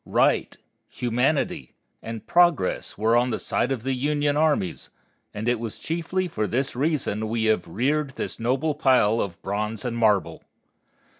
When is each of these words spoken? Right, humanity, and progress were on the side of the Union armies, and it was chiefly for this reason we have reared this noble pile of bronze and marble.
Right, 0.03 0.57
humanity, 0.89 1.75
and 2.01 2.25
progress 2.25 2.97
were 2.97 3.15
on 3.15 3.29
the 3.29 3.37
side 3.37 3.71
of 3.71 3.83
the 3.83 3.93
Union 3.93 4.35
armies, 4.35 4.89
and 5.31 5.47
it 5.47 5.59
was 5.59 5.77
chiefly 5.77 6.27
for 6.27 6.47
this 6.47 6.75
reason 6.75 7.27
we 7.29 7.43
have 7.43 7.67
reared 7.67 8.15
this 8.15 8.39
noble 8.39 8.73
pile 8.73 9.21
of 9.21 9.39
bronze 9.43 9.85
and 9.85 9.95
marble. 9.95 10.41